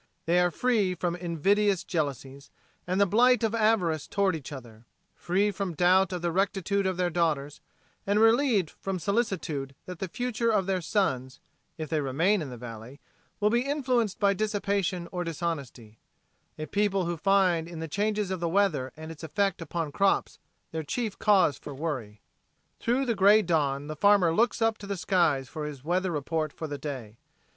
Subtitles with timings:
[0.25, 2.49] They are free from invidious jealousies
[2.87, 6.97] and the blight of avarice toward each other, free from doubt of the rectitude of
[6.97, 7.61] their daughters
[8.07, 11.39] and relieved from solicitude that the future of their sons,
[11.77, 12.99] if they remain in the valley,
[13.39, 15.99] will be influenced by dissipation or dishonesty
[16.57, 20.39] a people who find in the changes of the weather and its effect upon crops
[20.71, 22.21] their chief cause for worry.
[22.79, 26.51] Through the gray dawn the farmer looks up to the skies for his weather report
[26.51, 27.17] for the day.